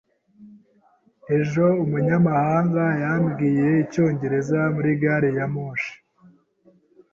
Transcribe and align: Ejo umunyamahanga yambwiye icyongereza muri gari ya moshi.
Ejo 1.37 1.65
umunyamahanga 1.83 2.83
yambwiye 3.03 3.67
icyongereza 3.83 4.59
muri 4.75 4.91
gari 5.01 5.29
ya 5.37 5.45
moshi. 5.53 5.93